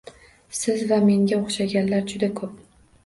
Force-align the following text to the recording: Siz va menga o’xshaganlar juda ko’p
Siz 0.59 0.79
va 0.91 0.97
menga 1.09 1.39
o’xshaganlar 1.41 2.09
juda 2.13 2.31
ko’p 2.41 2.57